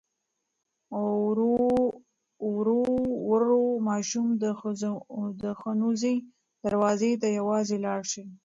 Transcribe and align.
ورو 2.49 2.81
ورو 3.31 3.61
ماشوم 3.89 4.27
د 5.41 5.47
ښوونځي 5.59 6.15
دروازې 6.65 7.11
ته 7.21 7.27
یوازې 7.39 7.77
لاړ 7.85 8.01
شي. 8.11 8.23